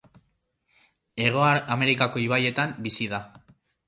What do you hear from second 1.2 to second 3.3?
Hego Amerikako ibaietan bizi da.